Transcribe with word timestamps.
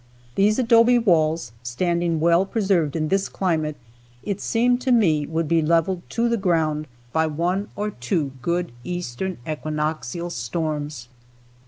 These 0.33 0.57
adobe 0.57 0.97
walls, 0.97 1.51
standing 1.61 2.19
well 2.19 2.43
preserved 2.43 2.95
in 2.95 3.09
this 3.09 3.29
climate, 3.29 3.75
it 4.23 4.41
seemed 4.41 4.81
to 4.81 4.91
me, 4.91 5.27
would 5.27 5.47
be 5.47 5.61
leveled 5.61 6.01
to 6.09 6.27
the 6.27 6.37
ground 6.37 6.87
by 7.13 7.27
one 7.27 7.67
or 7.75 7.91
two 7.91 8.31
good 8.41 8.71
eastern 8.83 9.37
equinoxial 9.45 10.31
storms. 10.31 11.07